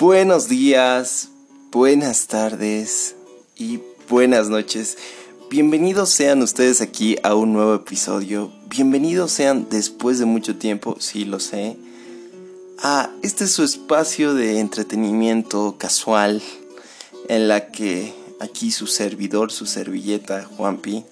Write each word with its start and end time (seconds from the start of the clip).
Buenos 0.00 0.48
días, 0.48 1.30
buenas 1.72 2.28
tardes 2.28 3.16
y 3.56 3.80
buenas 4.08 4.48
noches. 4.48 4.96
Bienvenidos 5.50 6.10
sean 6.10 6.40
ustedes 6.40 6.80
aquí 6.80 7.16
a 7.24 7.34
un 7.34 7.52
nuevo 7.52 7.74
episodio. 7.74 8.52
Bienvenidos 8.68 9.32
sean 9.32 9.66
después 9.68 10.20
de 10.20 10.24
mucho 10.24 10.54
tiempo, 10.54 10.94
sí 11.00 11.24
lo 11.24 11.40
sé. 11.40 11.76
Ah, 12.80 13.10
este 13.22 13.42
es 13.42 13.50
su 13.50 13.64
espacio 13.64 14.34
de 14.34 14.60
entretenimiento 14.60 15.74
casual 15.78 16.42
en 17.28 17.48
la 17.48 17.72
que 17.72 18.14
aquí 18.38 18.70
su 18.70 18.86
servidor, 18.86 19.50
su 19.50 19.66
servilleta, 19.66 20.44
Juanpi, 20.44 21.04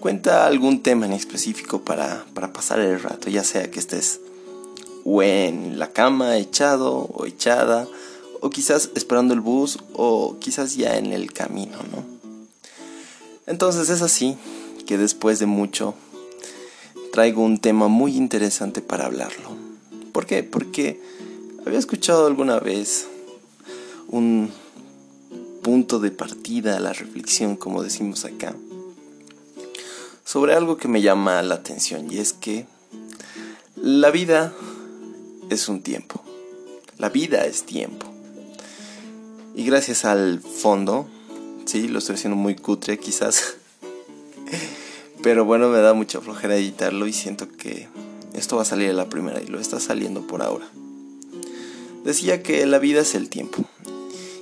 cuenta 0.00 0.46
algún 0.46 0.82
tema 0.82 1.06
en 1.06 1.14
específico 1.14 1.80
para, 1.80 2.26
para 2.34 2.52
pasar 2.52 2.78
el 2.80 3.00
rato, 3.00 3.30
ya 3.30 3.42
sea 3.42 3.70
que 3.70 3.78
estés 3.78 4.20
o 5.04 5.22
en 5.22 5.78
la 5.78 5.88
cama 5.92 6.36
echado 6.36 6.94
o 6.94 7.26
echada, 7.26 7.86
o 8.42 8.50
quizás 8.50 8.90
esperando 8.96 9.34
el 9.34 9.40
bus, 9.40 9.78
o 9.94 10.36
quizás 10.40 10.74
ya 10.74 10.98
en 10.98 11.12
el 11.12 11.32
camino, 11.32 11.78
¿no? 11.92 12.04
Entonces 13.46 13.88
es 13.88 14.02
así 14.02 14.36
que 14.84 14.98
después 14.98 15.38
de 15.38 15.46
mucho 15.46 15.94
traigo 17.12 17.42
un 17.42 17.58
tema 17.58 17.86
muy 17.86 18.16
interesante 18.16 18.82
para 18.82 19.06
hablarlo. 19.06 19.50
¿Por 20.12 20.26
qué? 20.26 20.42
Porque 20.42 21.00
había 21.64 21.78
escuchado 21.78 22.26
alguna 22.26 22.58
vez 22.58 23.06
un 24.08 24.50
punto 25.62 26.00
de 26.00 26.10
partida 26.10 26.80
la 26.80 26.92
reflexión, 26.92 27.54
como 27.54 27.84
decimos 27.84 28.24
acá, 28.24 28.56
sobre 30.24 30.54
algo 30.54 30.76
que 30.76 30.88
me 30.88 31.00
llama 31.00 31.40
la 31.42 31.54
atención 31.54 32.12
y 32.12 32.18
es 32.18 32.32
que 32.32 32.66
la 33.76 34.10
vida 34.10 34.52
es 35.48 35.68
un 35.68 35.80
tiempo. 35.80 36.20
La 36.98 37.08
vida 37.08 37.44
es 37.46 37.62
tiempo. 37.62 38.11
Y 39.54 39.64
gracias 39.64 40.04
al 40.04 40.40
fondo, 40.40 41.06
sí, 41.66 41.88
lo 41.88 41.98
estoy 41.98 42.16
haciendo 42.16 42.36
muy 42.36 42.56
cutre 42.56 42.98
quizás. 42.98 43.56
Pero 45.22 45.44
bueno, 45.44 45.68
me 45.68 45.78
da 45.78 45.94
mucha 45.94 46.20
flojera 46.20 46.56
editarlo 46.56 47.06
y 47.06 47.12
siento 47.12 47.48
que 47.48 47.88
esto 48.34 48.56
va 48.56 48.62
a 48.62 48.66
salir 48.66 48.90
a 48.90 48.94
la 48.94 49.08
primera 49.08 49.40
y 49.40 49.46
lo 49.46 49.60
está 49.60 49.78
saliendo 49.78 50.26
por 50.26 50.42
ahora. 50.42 50.66
Decía 52.04 52.42
que 52.42 52.66
la 52.66 52.78
vida 52.78 53.02
es 53.02 53.14
el 53.14 53.28
tiempo. 53.28 53.64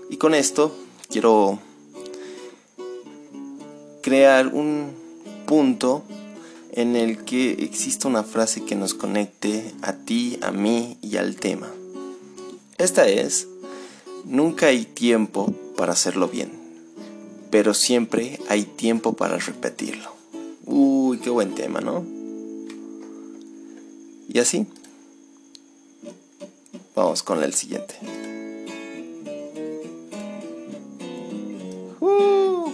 Y 0.09 0.17
con 0.17 0.35
esto 0.35 0.75
quiero 1.09 1.59
crear 4.03 4.47
un 4.49 4.93
punto 5.47 6.05
en 6.73 6.97
el 6.97 7.25
que 7.25 7.53
exista 7.65 8.09
una 8.09 8.23
frase 8.23 8.65
que 8.65 8.77
nos 8.77 8.95
conecte 8.95 9.75
a 9.83 9.93
ti, 9.93 10.39
a 10.41 10.53
mí 10.53 10.97
y 11.03 11.17
al 11.17 11.37
tema. 11.37 11.69
Esta 12.79 13.07
es, 13.09 13.47
nunca 14.25 14.67
hay 14.67 14.85
tiempo 14.85 15.53
para 15.77 15.93
hacerlo 15.93 16.29
bien, 16.29 16.51
pero 17.51 17.75
siempre 17.75 18.39
hay 18.49 18.65
tiempo 18.65 19.15
para 19.15 19.39
repetirlo. 19.39 20.11
Uy, 20.67 21.19
qué 21.19 21.31
buen 21.31 21.55
tema, 21.55 21.81
¿no? 21.81 22.05
Y 24.29 24.39
así, 24.39 24.67
vamos 26.95 27.23
con 27.23 27.43
el 27.43 27.55
siguiente. 27.55 27.95
Uh. 32.01 32.71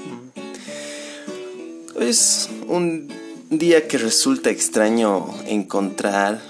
Es 2.00 2.50
un 2.68 3.08
día 3.50 3.88
que 3.88 3.98
resulta 3.98 4.50
extraño 4.50 5.26
encontrar 5.46 6.42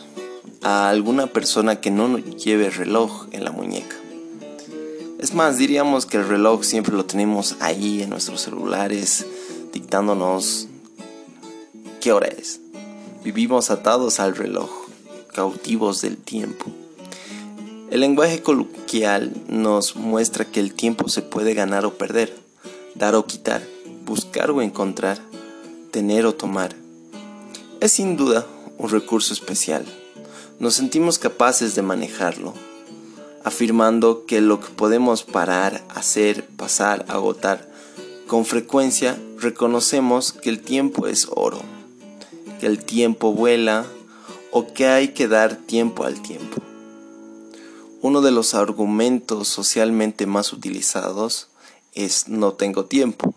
a 0.63 0.89
alguna 0.89 1.29
persona 1.29 1.81
que 1.81 1.91
no 1.91 2.19
lleve 2.19 2.71
reloj 2.71 3.29
en 3.31 3.45
la 3.45 3.53
muñeca. 3.53 3.96
Es 5.19 5.35
más, 5.35 5.59
diríamos 5.59 6.07
que 6.07 6.19
el 6.19 6.29
reloj 6.29 6.65
siempre 6.65 6.95
lo 6.95 7.05
tenemos 7.05 7.57
ahí 7.61 8.03
en 8.03 8.11
nuestros 8.11 8.43
celulares, 8.43 9.27
dictándonos 9.73 10.69
qué 12.01 12.13
hora 12.13 12.29
es. 12.29 12.61
Vivimos 13.25 13.71
atados 13.71 14.21
al 14.21 14.37
reloj, 14.37 14.71
cautivos 15.33 16.03
del 16.03 16.17
tiempo. 16.17 16.67
El 17.91 18.01
lenguaje 18.01 18.43
coloquial 18.43 19.33
nos 19.49 19.97
muestra 19.97 20.45
que 20.45 20.61
el 20.61 20.75
tiempo 20.75 21.09
se 21.09 21.23
puede 21.23 21.55
ganar 21.55 21.87
o 21.87 21.95
perder, 21.95 22.37
dar 22.95 23.15
o 23.15 23.27
quitar, 23.27 23.63
buscar 24.05 24.51
o 24.51 24.61
encontrar, 24.61 25.19
tener 25.91 26.27
o 26.27 26.35
tomar 26.35 26.75
es 27.81 27.93
sin 27.93 28.17
duda 28.17 28.47
un 28.79 28.91
recurso 28.91 29.33
especial. 29.33 29.85
Nos 30.59 30.75
sentimos 30.75 31.19
capaces 31.19 31.75
de 31.75 31.83
manejarlo, 31.83 32.55
afirmando 33.47 34.27
que 34.27 34.41
lo 34.41 34.59
que 34.59 34.71
podemos 34.71 35.23
parar, 35.23 35.85
hacer, 35.95 36.45
pasar, 36.57 37.05
agotar, 37.07 37.71
con 38.27 38.45
frecuencia 38.45 39.17
reconocemos 39.39 40.33
que 40.33 40.51
el 40.51 40.61
tiempo 40.61 41.07
es 41.07 41.29
oro, 41.31 41.61
que 42.59 42.67
el 42.67 42.85
tiempo 42.85 43.33
vuela 43.33 43.87
o 44.51 44.75
que 44.75 44.89
hay 44.89 45.15
que 45.15 45.29
dar 45.29 45.55
tiempo 45.55 46.03
al 46.03 46.21
tiempo. 46.23 46.61
Uno 48.03 48.21
de 48.21 48.33
los 48.33 48.55
argumentos 48.55 49.47
socialmente 49.47 50.27
más 50.27 50.53
utilizados 50.53 51.47
es 51.95 52.27
no 52.27 52.55
tengo 52.55 52.87
tiempo. 52.87 53.33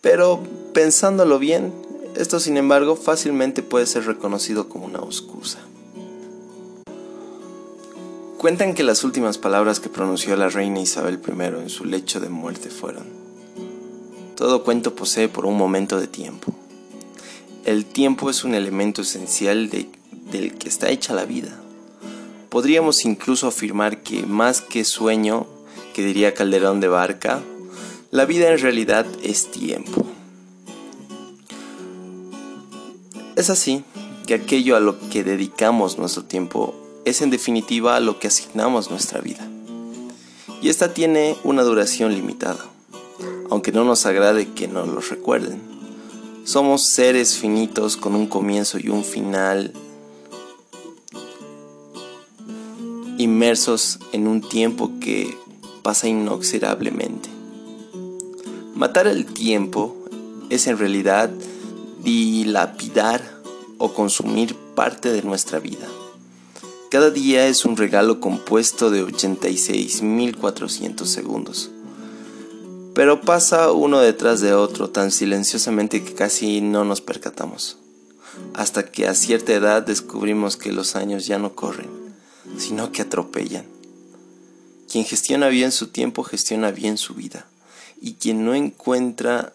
Pero 0.00 0.40
pensándolo 0.72 1.40
bien, 1.40 1.72
esto, 2.14 2.38
sin 2.38 2.56
embargo, 2.56 2.94
fácilmente 2.94 3.64
puede 3.64 3.86
ser 3.86 4.06
reconocido 4.06 4.68
como 4.68 4.84
una 4.84 5.00
excusa. 5.00 5.58
Cuentan 8.42 8.74
que 8.74 8.82
las 8.82 9.04
últimas 9.04 9.38
palabras 9.38 9.78
que 9.78 9.88
pronunció 9.88 10.34
la 10.34 10.48
reina 10.48 10.80
Isabel 10.80 11.20
I 11.24 11.60
en 11.60 11.70
su 11.70 11.84
lecho 11.84 12.18
de 12.18 12.28
muerte 12.28 12.70
fueron, 12.70 13.04
todo 14.34 14.64
cuento 14.64 14.96
posee 14.96 15.28
por 15.28 15.46
un 15.46 15.56
momento 15.56 16.00
de 16.00 16.08
tiempo. 16.08 16.52
El 17.64 17.84
tiempo 17.84 18.30
es 18.30 18.42
un 18.42 18.56
elemento 18.56 19.02
esencial 19.02 19.70
del 19.70 20.54
que 20.58 20.68
está 20.68 20.90
hecha 20.90 21.14
la 21.14 21.24
vida. 21.24 21.56
Podríamos 22.48 23.04
incluso 23.04 23.46
afirmar 23.46 24.02
que 24.02 24.26
más 24.26 24.60
que 24.60 24.82
sueño, 24.82 25.46
que 25.94 26.04
diría 26.04 26.34
Calderón 26.34 26.80
de 26.80 26.88
Barca, 26.88 27.42
la 28.10 28.24
vida 28.24 28.50
en 28.50 28.58
realidad 28.58 29.06
es 29.22 29.52
tiempo. 29.52 30.04
Es 33.36 33.50
así 33.50 33.84
que 34.26 34.34
aquello 34.34 34.74
a 34.74 34.80
lo 34.80 34.98
que 35.10 35.22
dedicamos 35.22 35.96
nuestro 35.96 36.24
tiempo 36.24 36.81
es 37.04 37.22
en 37.22 37.30
definitiva 37.30 37.98
lo 38.00 38.18
que 38.18 38.28
asignamos 38.28 38.90
nuestra 38.90 39.20
vida. 39.20 39.48
Y 40.60 40.68
esta 40.68 40.94
tiene 40.94 41.36
una 41.42 41.62
duración 41.62 42.14
limitada, 42.14 42.64
aunque 43.50 43.72
no 43.72 43.84
nos 43.84 44.06
agrade 44.06 44.52
que 44.52 44.68
nos 44.68 44.88
lo 44.88 45.00
recuerden. 45.00 45.60
Somos 46.44 46.88
seres 46.88 47.36
finitos 47.36 47.96
con 47.96 48.14
un 48.14 48.26
comienzo 48.26 48.78
y 48.78 48.88
un 48.88 49.04
final, 49.04 49.72
inmersos 53.18 53.98
en 54.12 54.26
un 54.26 54.40
tiempo 54.40 54.92
que 55.00 55.36
pasa 55.82 56.08
inoxidablemente. 56.08 57.28
Matar 58.74 59.06
el 59.06 59.26
tiempo 59.26 59.96
es 60.50 60.66
en 60.66 60.78
realidad 60.78 61.30
dilapidar 62.02 63.22
o 63.78 63.92
consumir 63.92 64.56
parte 64.74 65.12
de 65.12 65.22
nuestra 65.22 65.58
vida. 65.58 65.86
Cada 66.92 67.10
día 67.10 67.46
es 67.46 67.64
un 67.64 67.78
regalo 67.78 68.20
compuesto 68.20 68.90
de 68.90 69.02
86.400 69.02 71.06
segundos. 71.06 71.70
Pero 72.94 73.22
pasa 73.22 73.72
uno 73.72 74.00
detrás 74.00 74.42
de 74.42 74.52
otro 74.52 74.90
tan 74.90 75.10
silenciosamente 75.10 76.04
que 76.04 76.12
casi 76.12 76.60
no 76.60 76.84
nos 76.84 77.00
percatamos. 77.00 77.78
Hasta 78.52 78.90
que 78.90 79.08
a 79.08 79.14
cierta 79.14 79.54
edad 79.54 79.80
descubrimos 79.80 80.58
que 80.58 80.70
los 80.70 80.94
años 80.94 81.26
ya 81.26 81.38
no 81.38 81.54
corren, 81.54 81.88
sino 82.58 82.92
que 82.92 83.00
atropellan. 83.00 83.64
Quien 84.86 85.06
gestiona 85.06 85.48
bien 85.48 85.72
su 85.72 85.86
tiempo 85.86 86.24
gestiona 86.24 86.72
bien 86.72 86.98
su 86.98 87.14
vida. 87.14 87.46
Y 88.02 88.16
quien 88.16 88.44
no 88.44 88.54
encuentra 88.54 89.54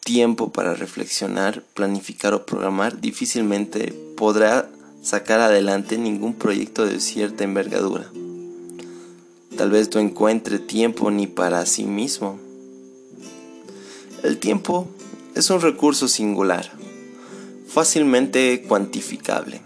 tiempo 0.00 0.50
para 0.50 0.74
reflexionar, 0.74 1.62
planificar 1.74 2.34
o 2.34 2.44
programar, 2.44 3.00
difícilmente 3.00 3.94
podrá 4.16 4.68
sacar 5.06 5.40
adelante 5.40 5.98
ningún 5.98 6.34
proyecto 6.34 6.84
de 6.84 6.98
cierta 6.98 7.44
envergadura. 7.44 8.10
Tal 9.56 9.70
vez 9.70 9.94
no 9.94 10.00
encuentre 10.00 10.58
tiempo 10.58 11.12
ni 11.12 11.28
para 11.28 11.64
sí 11.64 11.84
mismo. 11.84 12.40
El 14.24 14.38
tiempo 14.38 14.88
es 15.36 15.48
un 15.50 15.60
recurso 15.60 16.08
singular, 16.08 16.72
fácilmente 17.68 18.64
cuantificable 18.66 19.60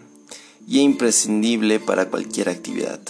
y 0.69 0.81
imprescindible 0.81 1.81
para 1.81 2.11
cualquier 2.11 2.51
actividad. 2.51 3.01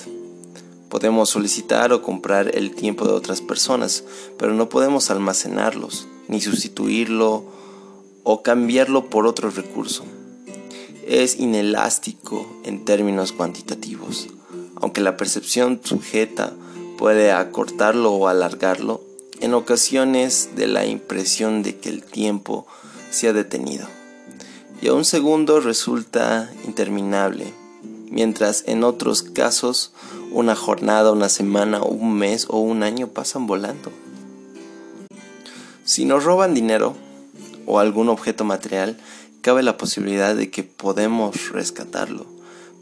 Podemos 0.88 1.30
solicitar 1.30 1.92
o 1.92 2.00
comprar 2.00 2.56
el 2.56 2.76
tiempo 2.76 3.06
de 3.06 3.12
otras 3.12 3.40
personas, 3.40 4.04
pero 4.38 4.54
no 4.54 4.68
podemos 4.68 5.10
almacenarlos 5.10 6.06
ni 6.28 6.40
sustituirlo 6.40 7.44
o 8.22 8.42
cambiarlo 8.44 9.10
por 9.10 9.26
otro 9.26 9.50
recurso. 9.50 10.04
Es 11.10 11.40
inelástico 11.40 12.46
en 12.62 12.84
términos 12.84 13.32
cuantitativos, 13.32 14.28
Aunque 14.76 15.00
la 15.00 15.16
percepción 15.16 15.80
sujeta 15.82 16.52
puede 16.98 17.32
acortarlo 17.32 18.12
o 18.12 18.28
alargarlo, 18.28 19.00
en 19.40 19.54
ocasiones 19.54 20.50
de 20.54 20.68
la 20.68 20.86
impresión 20.86 21.64
de 21.64 21.76
que 21.78 21.88
el 21.88 22.04
tiempo 22.04 22.64
se 23.10 23.26
ha 23.26 23.32
detenido. 23.32 23.88
Y 24.80 24.86
a 24.86 24.94
un 24.94 25.04
segundo 25.04 25.58
resulta 25.58 26.48
interminable, 26.64 27.52
mientras 28.08 28.62
en 28.68 28.84
otros 28.84 29.24
casos 29.24 29.92
una 30.30 30.54
jornada, 30.54 31.10
una 31.10 31.28
semana, 31.28 31.82
un 31.82 32.14
mes 32.14 32.46
o 32.48 32.60
un 32.60 32.84
año 32.84 33.08
pasan 33.08 33.48
volando. 33.48 33.90
Si 35.84 36.04
nos 36.04 36.22
roban 36.22 36.54
dinero 36.54 36.94
o 37.66 37.80
algún 37.80 38.08
objeto 38.08 38.44
material, 38.44 38.96
cabe 39.42 39.62
la 39.62 39.76
posibilidad 39.76 40.34
de 40.34 40.50
que 40.50 40.62
podemos 40.62 41.50
rescatarlo. 41.50 42.26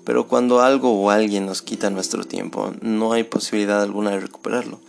Pero 0.04 0.26
cuando 0.26 0.60
algo 0.60 0.92
o 0.92 1.10
alguien 1.10 1.46
nos 1.46 1.62
quita 1.62 1.90
nuestro 1.90 2.24
tiempo, 2.24 2.72
no 2.80 3.12
hay 3.12 3.24
posibilidad 3.24 3.82
alguna 3.82 4.10
de 4.10 4.20
recuperarlo. 4.20 4.80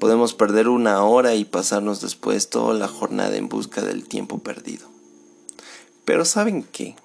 Podemos 0.00 0.34
perder 0.34 0.68
una 0.68 1.04
hora 1.04 1.34
y 1.34 1.44
pasarnos 1.44 2.00
después 2.00 2.50
toda 2.50 2.74
la 2.74 2.88
jornada 2.88 3.36
en 3.36 3.48
busca 3.48 3.82
del 3.82 4.06
tiempo 4.06 4.38
perdido. 4.38 4.88
Pero 6.04 6.24
¿saben 6.24 6.64
qué? 6.64 6.96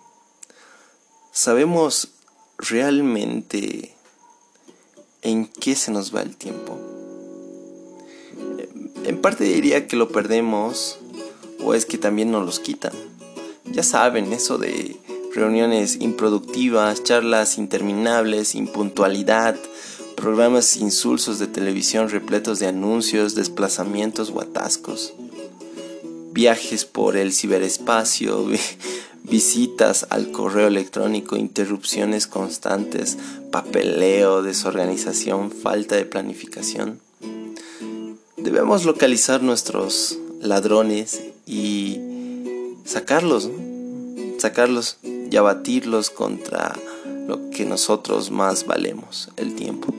¿Sabemos 1.31 2.09
realmente 2.57 3.95
en 5.21 5.47
qué 5.47 5.75
se 5.75 5.91
nos 5.91 6.13
va 6.13 6.21
el 6.21 6.35
tiempo? 6.35 6.77
En 9.05 9.21
parte 9.21 9.45
diría 9.45 9.87
que 9.87 9.95
lo 9.95 10.09
perdemos 10.09 10.99
o 11.63 11.73
es 11.73 11.85
que 11.85 11.97
también 11.97 12.31
nos 12.31 12.45
los 12.45 12.59
quitan. 12.59 12.93
Ya 13.71 13.83
saben, 13.83 14.33
eso 14.33 14.57
de 14.57 14.97
reuniones 15.33 15.97
improductivas, 16.01 17.03
charlas 17.03 17.57
interminables, 17.57 18.53
impuntualidad, 18.55 19.55
programas 20.15 20.75
insulsos 20.75 21.39
de 21.39 21.47
televisión 21.47 22.09
repletos 22.09 22.59
de 22.59 22.67
anuncios, 22.67 23.33
desplazamientos 23.33 24.29
o 24.35 24.41
atascos, 24.41 25.13
viajes 26.33 26.83
por 26.83 27.15
el 27.15 27.31
ciberespacio, 27.31 28.45
visitas 29.23 30.05
al 30.09 30.31
correo 30.31 30.67
electrónico, 30.67 31.37
interrupciones 31.37 32.27
constantes, 32.27 33.17
papeleo, 33.51 34.43
desorganización, 34.43 35.49
falta 35.49 35.95
de 35.95 36.05
planificación. 36.05 36.99
Debemos 38.35 38.83
localizar 38.85 39.43
nuestros 39.43 40.17
ladrones 40.41 41.21
y 41.45 42.10
sacarlos, 42.83 43.49
sacarlos 44.37 44.97
y 45.03 45.35
abatirlos 45.35 46.09
contra 46.09 46.77
lo 47.27 47.49
que 47.49 47.65
nosotros 47.65 48.31
más 48.31 48.65
valemos, 48.65 49.29
el 49.37 49.55
tiempo. 49.55 49.93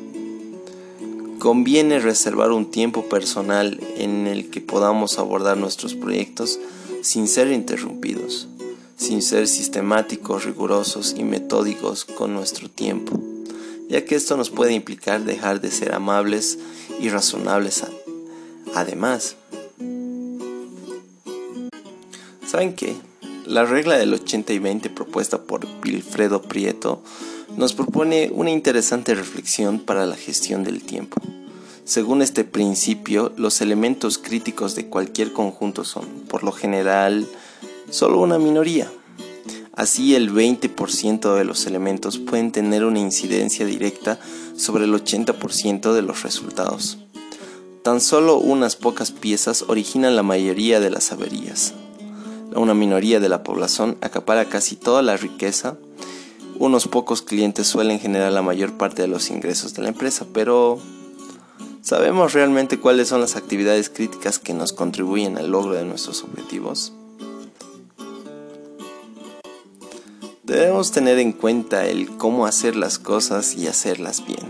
Conviene 1.38 1.99
reservar 1.99 2.52
un 2.52 2.70
tiempo 2.70 3.08
personal 3.08 3.81
en 3.96 4.26
el 4.26 4.50
que 4.50 4.61
podamos 4.61 5.19
abordar 5.19 5.56
nuestros 5.56 5.94
proyectos 5.94 6.61
sin 7.02 7.26
ser 7.26 7.50
interrumpidos, 7.50 8.49
sin 8.96 9.23
ser 9.23 9.49
sistemáticos, 9.49 10.44
rigurosos 10.44 11.14
y 11.17 11.25
metódicos 11.25 12.05
con 12.05 12.32
nuestro 12.34 12.70
tiempo, 12.70 13.20
ya 13.88 14.05
que 14.05 14.14
esto 14.14 14.37
nos 14.37 14.50
puede 14.50 14.73
implicar 14.73 15.25
dejar 15.25 15.61
de 15.61 15.70
ser 15.70 15.94
amables 15.94 16.58
y 17.00 17.08
razonables. 17.08 17.82
Además, 18.75 19.37
¿saben 22.53 22.75
qué? 22.75 22.95
La 23.47 23.65
regla 23.65 23.97
del 23.97 24.13
80 24.13 24.53
y 24.53 24.59
20 24.59 24.91
propuesta 24.91 25.41
por 25.45 25.67
Wilfredo 25.83 26.43
Prieto 26.43 27.03
nos 27.57 27.73
propone 27.73 28.31
una 28.31 28.51
interesante 28.51 29.15
reflexión 29.15 29.79
para 29.79 30.05
la 30.05 30.17
gestión 30.17 30.63
del 30.63 30.83
tiempo. 30.83 31.17
Según 31.85 32.21
este 32.21 32.45
principio, 32.45 33.33
los 33.39 33.63
elementos 33.63 34.19
críticos 34.19 34.75
de 34.75 34.87
cualquier 34.87 35.33
conjunto 35.33 35.83
son, 35.85 36.05
por 36.29 36.45
lo 36.45 36.53
general, 36.53 37.27
solo 37.89 38.21
una 38.21 38.39
minoría. 38.39 38.93
Así 39.73 40.15
el 40.15 40.31
20% 40.31 41.35
de 41.35 41.45
los 41.45 41.67
elementos 41.67 42.19
pueden 42.19 42.53
tener 42.53 42.85
una 42.85 42.99
incidencia 42.99 43.65
directa 43.65 44.21
sobre 44.59 44.85
el 44.85 44.93
80% 44.93 45.95
de 45.95 46.03
los 46.03 46.23
resultados. 46.23 46.99
Tan 47.83 48.03
solo 48.03 48.37
unas 48.37 48.77
pocas 48.77 49.11
piezas 49.11 49.65
originan 49.69 50.17
la 50.17 50.23
mayoría 50.23 50.81
de 50.81 50.91
las 50.91 51.13
averías 51.13 51.73
una 52.57 52.75
minoría 52.75 53.21
de 53.21 53.29
la 53.29 53.43
población 53.43 53.97
acapara 54.01 54.47
casi 54.47 54.77
toda 54.77 55.03
la 55.03 55.17
riqueza. 55.17 55.77
Unos 56.59 56.87
pocos 56.89 57.23
clientes 57.23 57.67
suelen 57.67 57.99
generar 57.99 58.33
la 58.33 58.43
mayor 58.43 58.73
parte 58.73 59.03
de 59.03 59.09
los 59.09 59.31
ingresos 59.31 59.75
de 59.75 59.83
la 59.83 59.89
empresa, 59.89 60.27
pero 60.33 60.79
¿sabemos 61.81 62.33
realmente 62.33 62.79
cuáles 62.79 63.09
son 63.09 63.21
las 63.21 63.37
actividades 63.37 63.89
críticas 63.89 64.39
que 64.39 64.55
nos 64.55 64.73
contribuyen 64.73 65.39
al 65.39 65.51
logro 65.51 65.75
de 65.75 65.85
nuestros 65.85 66.23
objetivos? 66.23 66.93
Debemos 70.43 70.93
tener 70.93 71.19
en 71.19 71.33
cuenta 71.33 71.87
el 71.87 72.17
cómo 72.19 72.47
hacer 72.47 72.77
las 72.77 72.99
cosas 72.99 73.55
y 73.55 73.69
hacerlas 73.69 74.27
bien, 74.27 74.47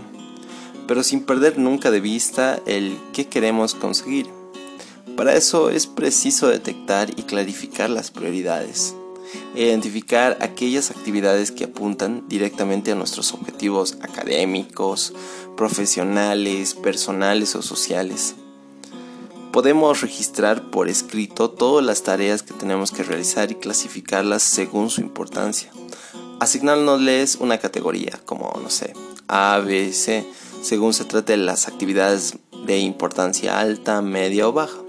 pero 0.87 1.03
sin 1.03 1.25
perder 1.25 1.57
nunca 1.57 1.91
de 1.91 2.01
vista 2.01 2.59
el 2.65 2.97
qué 3.13 3.27
queremos 3.27 3.73
conseguir. 3.73 4.42
Para 5.17 5.35
eso 5.35 5.69
es 5.69 5.85
preciso 5.85 6.47
detectar 6.47 7.11
y 7.11 7.23
clarificar 7.23 7.89
las 7.89 8.09
prioridades, 8.09 8.95
identificar 9.55 10.37
aquellas 10.41 10.89
actividades 10.89 11.51
que 11.51 11.65
apuntan 11.65 12.27
directamente 12.27 12.91
a 12.91 12.95
nuestros 12.95 13.31
objetivos 13.33 13.97
académicos, 14.01 15.13
profesionales, 15.55 16.73
personales 16.73 17.55
o 17.55 17.61
sociales. 17.61 18.35
Podemos 19.51 20.01
registrar 20.01 20.71
por 20.71 20.89
escrito 20.89 21.51
todas 21.51 21.85
las 21.85 22.01
tareas 22.01 22.41
que 22.41 22.55
tenemos 22.55 22.91
que 22.91 23.03
realizar 23.03 23.51
y 23.51 23.55
clasificarlas 23.55 24.41
según 24.41 24.89
su 24.89 25.01
importancia, 25.01 25.71
asignándoles 26.39 27.35
una 27.35 27.59
categoría 27.59 28.19
como, 28.25 28.51
no 28.63 28.71
sé, 28.71 28.93
A, 29.27 29.59
B, 29.63 29.93
C, 29.93 30.25
según 30.63 30.95
se 30.95 31.05
trate 31.05 31.33
de 31.33 31.37
las 31.37 31.67
actividades 31.67 32.33
de 32.65 32.79
importancia 32.79 33.59
alta, 33.59 34.01
media 34.01 34.47
o 34.47 34.53
baja. 34.53 34.79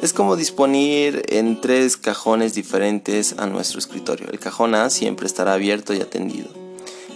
Es 0.00 0.12
como 0.12 0.36
disponer 0.36 1.24
en 1.28 1.60
tres 1.60 1.96
cajones 1.96 2.54
diferentes 2.54 3.34
a 3.36 3.46
nuestro 3.46 3.80
escritorio. 3.80 4.28
El 4.30 4.38
cajón 4.38 4.76
A 4.76 4.90
siempre 4.90 5.26
estará 5.26 5.54
abierto 5.54 5.92
y 5.92 6.00
atendido. 6.00 6.48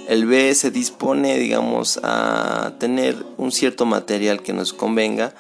El 0.08 0.26
B 0.26 0.52
se 0.56 0.72
dispone, 0.72 1.38
digamos, 1.38 2.00
a 2.02 2.74
tener 2.80 3.24
un 3.36 3.52
cierto 3.52 3.86
material 3.86 4.42
que 4.42 4.52
nos 4.52 4.72
convenga. 4.72 5.32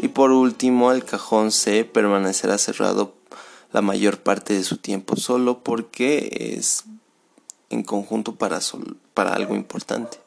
Y 0.00 0.08
por 0.08 0.30
último, 0.30 0.90
el 0.90 1.04
cajón 1.04 1.52
C 1.52 1.84
permanecerá 1.84 2.56
cerrado 2.56 3.14
la 3.72 3.82
mayor 3.82 4.18
parte 4.18 4.54
de 4.54 4.64
su 4.64 4.78
tiempo 4.78 5.16
solo 5.16 5.62
porque 5.62 6.54
es 6.56 6.84
en 7.68 7.82
conjunto 7.82 8.36
para, 8.36 8.58
para 9.12 9.34
algo 9.34 9.54
importante. 9.54 10.25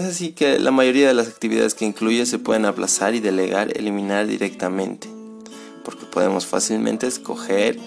Es 0.00 0.06
así 0.06 0.32
que 0.32 0.58
la 0.58 0.70
mayoría 0.70 1.08
de 1.08 1.12
las 1.12 1.28
actividades 1.28 1.74
que 1.74 1.84
incluye 1.84 2.24
se 2.24 2.38
pueden 2.38 2.64
aplazar 2.64 3.14
y 3.14 3.20
delegar, 3.20 3.76
eliminar 3.76 4.26
directamente, 4.26 5.10
porque 5.84 6.06
podemos 6.06 6.46
fácilmente 6.46 7.06
escoger, 7.06 7.78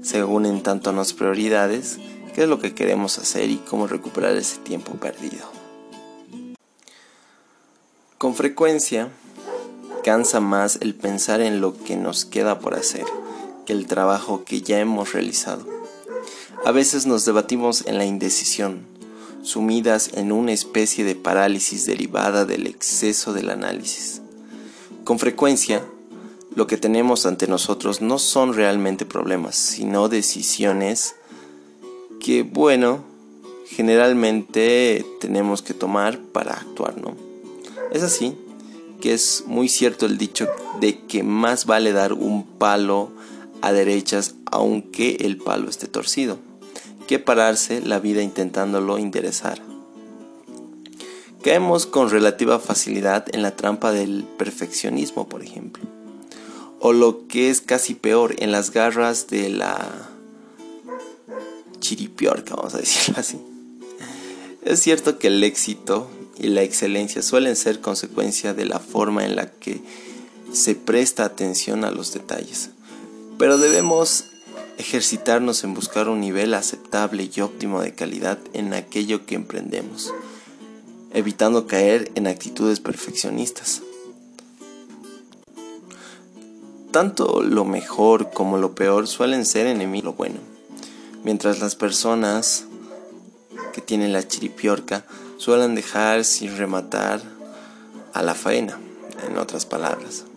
según 0.00 0.46
en 0.46 0.62
tanto 0.62 0.92
nos 0.92 1.14
prioridades, 1.14 1.98
qué 2.32 2.44
es 2.44 2.48
lo 2.48 2.60
que 2.60 2.76
queremos 2.76 3.18
hacer 3.18 3.50
y 3.50 3.56
cómo 3.56 3.88
recuperar 3.88 4.36
ese 4.36 4.58
tiempo 4.58 4.92
perdido. 5.00 5.50
Con 8.18 8.36
frecuencia, 8.36 9.08
cansa 10.04 10.38
más 10.38 10.78
el 10.80 10.94
pensar 10.94 11.40
en 11.40 11.60
lo 11.60 11.76
que 11.76 11.96
nos 11.96 12.24
queda 12.24 12.60
por 12.60 12.74
hacer 12.74 13.04
que 13.66 13.72
el 13.72 13.88
trabajo 13.88 14.44
que 14.44 14.62
ya 14.62 14.78
hemos 14.78 15.12
realizado. 15.12 15.66
A 16.64 16.70
veces 16.70 17.06
nos 17.06 17.24
debatimos 17.24 17.84
en 17.88 17.98
la 17.98 18.04
indecisión, 18.04 18.86
sumidas 19.48 20.10
en 20.12 20.30
una 20.30 20.52
especie 20.52 21.04
de 21.04 21.14
parálisis 21.14 21.86
derivada 21.86 22.44
del 22.44 22.66
exceso 22.66 23.32
del 23.32 23.48
análisis. 23.48 24.20
Con 25.04 25.18
frecuencia, 25.18 25.82
lo 26.54 26.66
que 26.66 26.76
tenemos 26.76 27.24
ante 27.24 27.48
nosotros 27.48 28.02
no 28.02 28.18
son 28.18 28.52
realmente 28.52 29.06
problemas, 29.06 29.56
sino 29.56 30.10
decisiones 30.10 31.16
que, 32.20 32.42
bueno, 32.42 33.04
generalmente 33.66 35.06
tenemos 35.18 35.62
que 35.62 35.72
tomar 35.72 36.18
para 36.18 36.52
actuar, 36.52 36.98
¿no? 36.98 37.16
Es 37.90 38.02
así 38.02 38.36
que 39.00 39.14
es 39.14 39.44
muy 39.46 39.70
cierto 39.70 40.04
el 40.04 40.18
dicho 40.18 40.46
de 40.80 40.98
que 41.06 41.22
más 41.22 41.64
vale 41.64 41.92
dar 41.92 42.12
un 42.12 42.44
palo 42.44 43.12
a 43.62 43.72
derechas 43.72 44.34
aunque 44.44 45.16
el 45.20 45.38
palo 45.38 45.70
esté 45.70 45.86
torcido 45.86 46.47
que 47.08 47.18
pararse 47.18 47.80
la 47.80 47.98
vida 47.98 48.22
intentándolo 48.22 48.98
enderezar. 48.98 49.60
Caemos 51.42 51.86
con 51.86 52.10
relativa 52.10 52.60
facilidad 52.60 53.24
en 53.34 53.42
la 53.42 53.56
trampa 53.56 53.92
del 53.92 54.24
perfeccionismo, 54.36 55.26
por 55.26 55.42
ejemplo, 55.42 55.82
o 56.80 56.92
lo 56.92 57.26
que 57.26 57.48
es 57.48 57.62
casi 57.62 57.94
peor, 57.94 58.36
en 58.38 58.52
las 58.52 58.72
garras 58.72 59.26
de 59.28 59.48
la 59.48 60.10
chiripiorca, 61.80 62.54
vamos 62.54 62.74
a 62.74 62.78
decirlo 62.84 63.18
así. 63.18 63.40
Es 64.62 64.80
cierto 64.80 65.18
que 65.18 65.28
el 65.28 65.42
éxito 65.42 66.10
y 66.38 66.48
la 66.48 66.62
excelencia 66.62 67.22
suelen 67.22 67.56
ser 67.56 67.80
consecuencia 67.80 68.52
de 68.52 68.66
la 68.66 68.80
forma 68.80 69.24
en 69.24 69.34
la 69.34 69.50
que 69.50 69.80
se 70.52 70.74
presta 70.74 71.24
atención 71.24 71.84
a 71.84 71.90
los 71.90 72.12
detalles, 72.12 72.68
pero 73.38 73.56
debemos 73.56 74.24
ejercitarnos 74.78 75.64
en 75.64 75.74
buscar 75.74 76.08
un 76.08 76.20
nivel 76.20 76.54
aceptable 76.54 77.28
y 77.34 77.40
óptimo 77.40 77.82
de 77.82 77.94
calidad 77.94 78.38
en 78.54 78.72
aquello 78.72 79.26
que 79.26 79.34
emprendemos, 79.34 80.14
evitando 81.12 81.66
caer 81.66 82.10
en 82.14 82.28
actitudes 82.28 82.80
perfeccionistas. 82.80 83.82
Tanto 86.92 87.42
lo 87.42 87.64
mejor 87.64 88.30
como 88.30 88.56
lo 88.56 88.74
peor 88.74 89.08
suelen 89.08 89.44
ser 89.44 89.66
enemigos 89.66 90.04
lo 90.04 90.12
bueno, 90.14 90.38
mientras 91.24 91.58
las 91.58 91.74
personas 91.74 92.64
que 93.72 93.82
tienen 93.82 94.12
la 94.12 94.26
chiripiorca 94.26 95.04
suelen 95.36 95.74
dejar 95.74 96.24
sin 96.24 96.56
rematar 96.56 97.20
a 98.14 98.22
la 98.22 98.34
faena, 98.34 98.78
en 99.28 99.38
otras 99.38 99.66
palabras. 99.66 100.27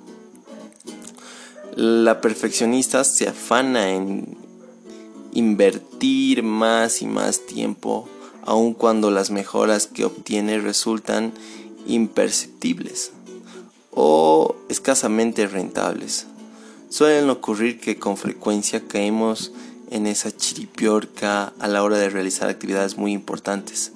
La 1.75 2.19
perfeccionista 2.19 3.03
se 3.05 3.29
afana 3.29 3.91
en 3.91 4.37
invertir 5.31 6.43
más 6.43 7.01
y 7.01 7.05
más 7.05 7.45
tiempo, 7.45 8.09
aun 8.43 8.73
cuando 8.73 9.09
las 9.09 9.31
mejoras 9.31 9.87
que 9.87 10.03
obtiene 10.03 10.59
resultan 10.59 11.31
imperceptibles 11.87 13.11
o 13.91 14.55
escasamente 14.67 15.47
rentables. 15.47 16.27
Suelen 16.89 17.29
ocurrir 17.29 17.79
que 17.79 17.97
con 17.97 18.17
frecuencia 18.17 18.85
caemos 18.85 19.53
en 19.89 20.07
esa 20.07 20.35
chiripiorca 20.35 21.53
a 21.57 21.67
la 21.69 21.83
hora 21.83 21.97
de 21.97 22.09
realizar 22.09 22.49
actividades 22.49 22.97
muy 22.97 23.13
importantes. 23.13 23.93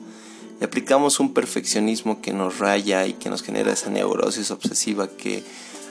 Y 0.62 0.64
aplicamos 0.64 1.20
un 1.20 1.34
perfeccionismo 1.34 2.22
que 2.22 2.32
nos 2.32 2.60
raya 2.60 3.06
y 3.06 3.14
que 3.14 3.30
nos 3.30 3.44
genera 3.44 3.74
esa 3.74 3.90
neurosis 3.90 4.52
obsesiva 4.52 5.10
que 5.10 5.44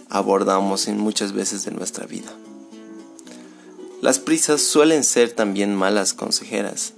abordamos 0.08 0.88
en 0.88 0.98
muchas 0.98 1.32
veces 1.32 1.64
de 1.64 1.70
nuestra 1.70 2.06
vida. 2.06 2.32
Las 4.00 4.18
prisas 4.18 4.60
suelen 4.62 5.04
ser 5.04 5.32
también 5.32 5.74
malas 5.74 6.12
consejeras, 6.12 6.92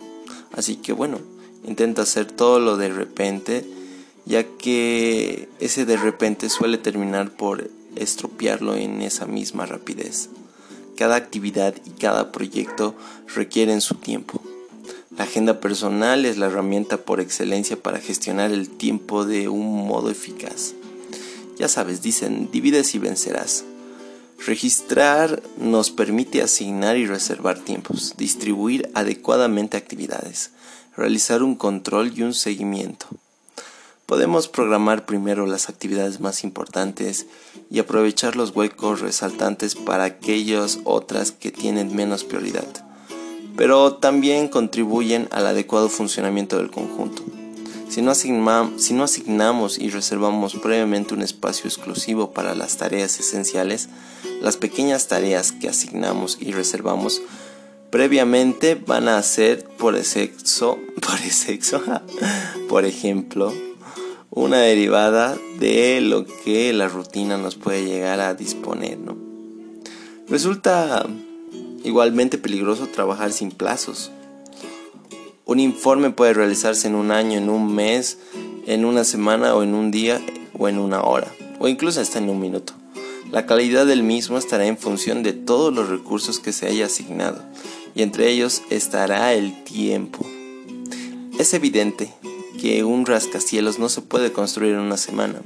así 0.53 0.77
que 0.77 0.93
bueno, 0.93 1.21
intenta 1.65 2.03
hacer 2.03 2.27
todo 2.27 2.59
lo 2.59 2.77
de 2.77 2.89
repente, 2.89 3.65
ya 4.25 4.45
que 4.45 5.49
ese 5.61 5.85
de 5.85 5.97
repente 5.97 6.49
suele 6.49 6.79
terminar 6.79 7.31
por 7.31 7.71
estropearlo 7.95 8.75
en 8.75 9.03
esa 9.03 9.27
misma 9.27 9.67
rapidez. 9.67 10.31
Cada 10.97 11.17
actividad 11.17 11.75
y 11.85 11.91
cada 11.91 12.33
proyecto 12.33 12.95
requieren 13.35 13.81
su 13.81 13.97
tiempo. 13.97 14.41
La 15.17 15.25
agenda 15.25 15.61
personal 15.61 16.27
es 16.27 16.39
la 16.39 16.47
herramienta 16.47 16.99
por 16.99 17.21
excelencia 17.21 17.81
para 17.81 18.01
gestionar 18.01 18.53
el 18.53 18.69
tiempo 18.69 19.25
de 19.25 19.49
un 19.49 19.87
modo 19.87 20.11
eficaz. 20.11 20.75
Ya 21.59 21.69
sabes, 21.69 22.03
dicen, 22.03 22.51
divides 22.53 22.95
y 22.95 22.99
vencerás. 22.99 23.65
Registrar 24.45 25.43
nos 25.59 25.91
permite 25.91 26.43
asignar 26.43 26.99
y 26.99 27.07
reservar 27.07 27.59
tiempos, 27.59 28.15
distribuir 28.19 28.91
adecuadamente 28.95 29.77
actividades, 29.77 30.51
realizar 30.97 31.43
un 31.43 31.55
control 31.55 32.13
y 32.15 32.23
un 32.23 32.35
seguimiento. 32.35 33.07
Podemos 34.05 34.47
programar 34.47 35.05
primero 35.05 35.47
las 35.47 35.69
actividades 35.69 36.21
más 36.21 36.45
importantes 36.45 37.27
y 37.71 37.81
aprovechar 37.81 38.37
los 38.37 38.55
huecos 38.55 39.01
resaltantes 39.01 39.75
para 39.75 40.05
aquellas 40.05 40.79
otras 40.85 41.33
que 41.33 41.51
tienen 41.51 41.97
menos 41.97 42.23
prioridad, 42.23 42.69
pero 43.57 43.95
también 43.95 44.49
contribuyen 44.49 45.29
al 45.33 45.47
adecuado 45.47 45.89
funcionamiento 45.89 46.59
del 46.59 46.71
conjunto. 46.71 47.25
Si 47.89 48.03
no, 48.03 48.15
si 48.15 48.95
no 48.95 49.05
asignamos 49.05 49.79
y 49.79 49.91
reservamos 49.91 50.55
previamente 50.55 51.15
un 51.15 51.23
espacio 51.23 51.69
exclusivo 51.69 52.33
para 52.33 52.55
las 52.55 52.77
tareas 52.77 53.19
esenciales, 53.21 53.89
las 54.41 54.57
pequeñas 54.57 55.09
tareas 55.09 55.53
que 55.53 55.69
asignamos 55.69 56.39
y 56.41 56.53
reservamos 56.53 57.23
previamente 57.91 58.75
van 58.75 59.09
a 59.09 59.23
ser 59.23 59.65
por 59.65 60.03
sexo, 60.05 60.79
por 61.01 61.19
sexo, 61.19 61.81
por 62.69 62.85
ejemplo, 62.85 63.53
una 64.31 64.59
derivada 64.59 65.37
de 65.59 66.01
lo 66.03 66.27
que 66.27 66.73
la 66.73 66.89
rutina 66.89 67.39
nos 67.39 67.55
puede 67.55 67.85
llegar 67.85 68.21
a 68.21 68.35
disponer. 68.35 68.99
Resulta 70.29 71.07
igualmente 71.85 72.37
peligroso 72.37 72.89
trabajar 72.89 73.33
sin 73.33 73.51
plazos. 73.51 74.11
Un 75.49 75.61
informe 75.61 76.11
puede 76.11 76.35
realizarse 76.35 76.89
en 76.89 76.97
un 76.97 77.13
año, 77.13 77.39
en 77.39 77.49
un 77.51 77.73
mes, 77.73 78.19
en 78.67 78.85
una 78.85 79.05
semana 79.05 79.55
o 79.55 79.63
en 79.63 79.75
un 79.75 79.93
día 79.93 80.21
o 80.59 80.67
en 80.67 80.77
una 80.77 81.03
hora, 81.03 81.33
o 81.61 81.69
incluso 81.69 82.01
hasta 82.01 82.19
en 82.19 82.29
un 82.29 82.41
minuto. 82.41 82.73
La 83.31 83.47
calidad 83.47 83.87
del 83.87 84.03
mismo 84.03 84.39
estará 84.39 84.67
en 84.67 84.77
función 84.77 85.23
de 85.23 85.35
todos 85.35 85.73
los 85.73 85.89
recursos 85.89 86.41
que 86.41 86.53
se 86.53 86.67
haya 86.67 86.87
asignado, 86.87 87.45
y 87.95 88.03
entre 88.03 88.29
ellos 88.29 88.63
estará 88.71 89.35
el 89.35 89.63
tiempo. 89.63 90.27
Es 91.39 91.55
evidente 91.55 92.13
que 92.61 92.83
un 92.83 93.07
rascacielos 93.07 93.79
no 93.79 93.89
se 93.89 94.03
puede 94.03 94.33
construir 94.33 94.73
en 94.73 94.81
una 94.81 94.97
semana. 94.97 95.43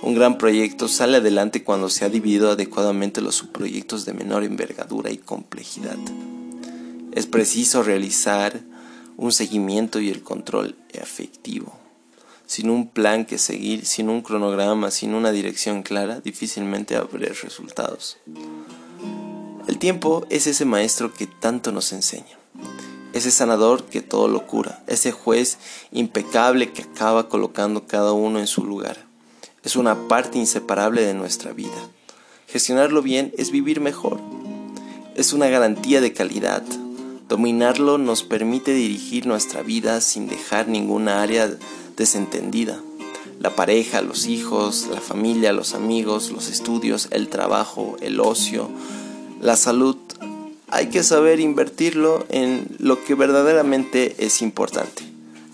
Un 0.00 0.14
gran 0.14 0.38
proyecto 0.38 0.88
sale 0.88 1.18
adelante 1.18 1.62
cuando 1.62 1.90
se 1.90 2.06
ha 2.06 2.08
dividido 2.08 2.52
adecuadamente 2.52 3.20
los 3.20 3.34
subproyectos 3.34 4.06
de 4.06 4.14
menor 4.14 4.44
envergadura 4.44 5.10
y 5.10 5.18
complejidad. 5.18 5.98
Es 7.12 7.26
preciso 7.26 7.82
realizar 7.82 8.62
un 9.16 9.32
seguimiento 9.32 10.00
y 10.00 10.10
el 10.10 10.22
control 10.22 10.76
efectivo. 10.92 11.76
Sin 12.46 12.70
un 12.70 12.88
plan 12.88 13.24
que 13.24 13.38
seguir, 13.38 13.86
sin 13.86 14.08
un 14.08 14.22
cronograma, 14.22 14.90
sin 14.90 15.14
una 15.14 15.32
dirección 15.32 15.82
clara, 15.82 16.20
difícilmente 16.20 16.96
habrá 16.96 17.28
resultados. 17.42 18.18
El 19.66 19.78
tiempo 19.78 20.26
es 20.30 20.46
ese 20.46 20.64
maestro 20.64 21.12
que 21.12 21.26
tanto 21.26 21.72
nos 21.72 21.92
enseña 21.92 22.36
ese 23.16 23.30
sanador 23.30 23.84
que 23.84 24.02
todo 24.02 24.28
lo 24.28 24.46
cura, 24.46 24.82
ese 24.86 25.10
juez 25.10 25.58
impecable 25.90 26.72
que 26.72 26.82
acaba 26.82 27.28
colocando 27.28 27.86
cada 27.86 28.12
uno 28.12 28.38
en 28.38 28.46
su 28.46 28.64
lugar. 28.64 29.06
Es 29.64 29.74
una 29.74 30.06
parte 30.06 30.38
inseparable 30.38 31.02
de 31.02 31.14
nuestra 31.14 31.52
vida. 31.52 31.76
Gestionarlo 32.46 33.00
bien 33.02 33.32
es 33.38 33.50
vivir 33.50 33.80
mejor. 33.80 34.20
Es 35.14 35.32
una 35.32 35.48
garantía 35.48 36.02
de 36.02 36.12
calidad. 36.12 36.62
Dominarlo 37.28 37.98
nos 37.98 38.22
permite 38.22 38.72
dirigir 38.72 39.26
nuestra 39.26 39.62
vida 39.62 40.00
sin 40.00 40.28
dejar 40.28 40.68
ninguna 40.68 41.22
área 41.22 41.52
desentendida. 41.96 42.80
La 43.40 43.56
pareja, 43.56 44.00
los 44.00 44.26
hijos, 44.26 44.86
la 44.92 45.00
familia, 45.00 45.52
los 45.52 45.74
amigos, 45.74 46.30
los 46.30 46.48
estudios, 46.48 47.08
el 47.10 47.28
trabajo, 47.28 47.96
el 48.00 48.20
ocio, 48.20 48.70
la 49.40 49.56
salud, 49.56 49.96
hay 50.68 50.86
que 50.86 51.02
saber 51.02 51.40
invertirlo 51.40 52.24
en 52.28 52.68
lo 52.78 53.04
que 53.04 53.16
verdaderamente 53.16 54.14
es 54.24 54.40
importante, 54.40 55.02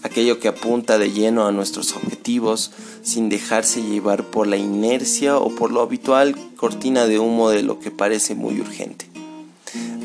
aquello 0.02 0.41
que 0.41 0.49
apunta 0.49 0.99
de 0.99 1.11
lleno 1.11 1.47
a 1.47 1.52
nuestros 1.52 1.97
objetivos 1.97 2.71
sin 3.02 3.31
dejarse 3.31 3.83
llevar 3.83 4.25
por 4.25 4.47
la 4.47 4.59
inercia 4.59 5.38
o 5.38 5.55
por 5.55 5.73
lo 5.73 5.81
habitual 5.81 6.37
cortina 6.57 7.07
de 7.07 7.19
humo 7.19 7.49
de 7.49 7.62
lo 7.62 7.81
que 7.81 7.91
parece 7.91 8.35
muy 8.35 8.61
urgente. 8.61 9.12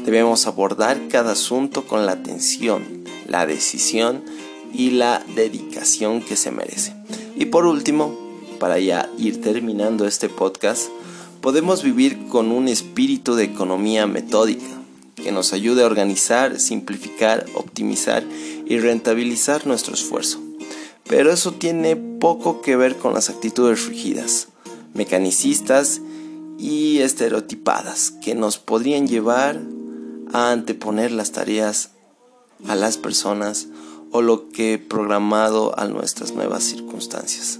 Debemos 0.07 0.47
abordar 0.47 1.09
cada 1.09 1.33
asunto 1.33 1.85
con 1.85 2.05
la 2.05 2.13
atención, 2.13 3.03
la 3.27 3.45
decisión 3.45 4.23
y 4.73 4.91
la 4.91 5.21
dedicación 5.35 6.21
que 6.21 6.37
se 6.37 6.49
merece. 6.49 6.93
Y 7.35 7.47
por 7.47 7.65
último, 7.65 8.17
para 8.57 8.79
ya 8.79 9.09
ir 9.17 9.41
terminando 9.41 10.07
este 10.07 10.29
podcast, 10.29 10.87
podemos 11.41 11.83
vivir 11.83 12.29
con 12.29 12.53
un 12.53 12.69
espíritu 12.69 13.35
de 13.35 13.43
economía 13.43 14.07
metódica 14.07 14.63
que 15.17 15.33
nos 15.33 15.51
ayude 15.51 15.83
a 15.83 15.87
organizar, 15.87 16.57
simplificar, 16.57 17.45
optimizar 17.53 18.23
y 18.65 18.79
rentabilizar 18.79 19.67
nuestro 19.67 19.93
esfuerzo. 19.93 20.39
Pero 21.03 21.33
eso 21.33 21.51
tiene 21.51 21.97
poco 21.97 22.61
que 22.61 22.77
ver 22.77 22.95
con 22.95 23.13
las 23.13 23.29
actitudes 23.29 23.87
rígidas, 23.87 24.47
mecanicistas 24.93 25.99
y 26.57 26.99
estereotipadas 26.99 28.11
que 28.23 28.35
nos 28.35 28.57
podrían 28.57 29.05
llevar 29.05 29.59
a 30.33 30.51
anteponer 30.51 31.11
las 31.11 31.31
tareas 31.31 31.91
a 32.67 32.75
las 32.75 32.97
personas 32.97 33.67
o 34.11 34.21
lo 34.21 34.49
que 34.49 34.79
programado 34.79 35.77
a 35.77 35.85
nuestras 35.85 36.31
nuevas 36.31 36.63
circunstancias. 36.63 37.59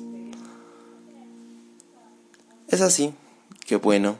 Es 2.68 2.82
así 2.82 3.14
que 3.66 3.76
bueno, 3.76 4.18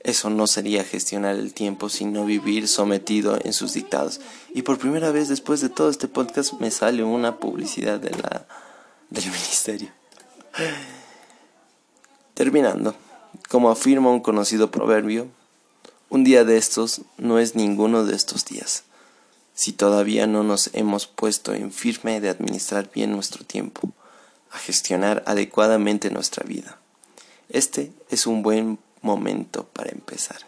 eso 0.00 0.30
no 0.30 0.46
sería 0.46 0.84
gestionar 0.84 1.36
el 1.36 1.52
tiempo, 1.54 1.88
sino 1.88 2.24
vivir 2.24 2.68
sometido 2.68 3.38
en 3.42 3.52
sus 3.52 3.74
dictados. 3.74 4.20
Y 4.54 4.62
por 4.62 4.78
primera 4.78 5.10
vez 5.10 5.28
después 5.28 5.60
de 5.60 5.68
todo 5.68 5.90
este 5.90 6.08
podcast 6.08 6.54
me 6.54 6.70
sale 6.70 7.04
una 7.04 7.36
publicidad 7.38 8.00
de 8.00 8.10
la, 8.10 8.46
del 9.10 9.24
ministerio. 9.30 9.90
Terminando, 12.34 12.94
como 13.48 13.70
afirma 13.70 14.10
un 14.10 14.20
conocido 14.20 14.70
proverbio, 14.70 15.28
un 16.10 16.24
día 16.24 16.44
de 16.44 16.56
estos 16.56 17.02
no 17.16 17.38
es 17.38 17.54
ninguno 17.54 18.04
de 18.04 18.16
estos 18.16 18.44
días. 18.44 18.84
si 19.54 19.72
todavía 19.72 20.28
no 20.28 20.44
nos 20.44 20.70
hemos 20.72 21.08
puesto 21.08 21.52
en 21.52 21.72
firme 21.72 22.20
de 22.20 22.28
administrar 22.28 22.92
bien 22.94 23.10
nuestro 23.10 23.44
tiempo, 23.44 23.92
a 24.52 24.58
gestionar 24.58 25.24
adecuadamente 25.26 26.12
nuestra 26.12 26.44
vida. 26.46 26.78
Este 27.48 27.92
es 28.08 28.28
un 28.28 28.42
buen 28.42 28.78
momento 29.02 29.64
para 29.64 29.90
empezar. 29.90 30.38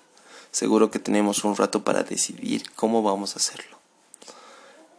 Seguro 0.52 0.93
que 0.93 1.00
tenemos 1.00 1.43
un 1.43 1.57
rato 1.57 1.83
para 1.83 2.05
decidir 2.05 2.71
cómo 2.76 3.02
vamos 3.02 3.35
a 3.35 3.40
hacerlo. 3.40 3.79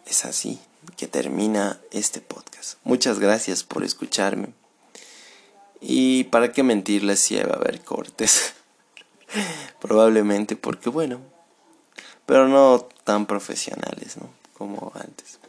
Es 0.06 0.26
así 0.26 0.60
que 0.98 1.08
termina 1.08 1.80
este 1.92 2.20
podcast. 2.20 2.80
Muchas 2.84 3.18
gracias 3.18 3.64
por 3.64 3.84
escucharme. 3.84 4.50
Y 5.80 6.26
para 6.26 6.52
qué 6.52 6.64
mentirles 6.64 7.20
si 7.22 7.36
va 7.36 7.54
a 7.54 7.58
haber 7.58 7.82
cortes. 7.82 8.56
Probablemente 9.80 10.56
porque 10.56 10.90
bueno, 10.90 11.20
pero 12.26 12.48
no 12.48 12.88
tan 13.04 13.26
profesionales, 13.26 14.18
¿no? 14.18 14.30
Como 14.58 14.92
antes. 14.96 15.40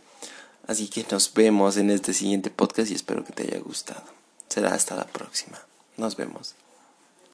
Así 0.67 0.89
que 0.89 1.05
nos 1.11 1.33
vemos 1.35 1.77
en 1.77 1.91
este 1.91 2.15
siguiente 2.15 2.51
podcast 2.51 2.91
y 2.91 2.95
espero 2.95 3.25
que 3.25 3.33
te 3.33 3.43
haya 3.43 3.59
gustado. 3.59 4.05
Será 4.49 4.75
hasta 4.75 4.95
la 4.95 5.07
próxima. 5.07 5.59
Nos 5.97 6.17
vemos. 6.17 6.55